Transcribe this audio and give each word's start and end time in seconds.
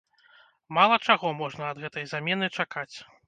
Мала 0.77 0.95
чаго 1.07 1.33
можна 1.43 1.69
ад 1.75 1.83
гэтай 1.83 2.05
замены 2.17 2.51
чакаць. 2.63 2.91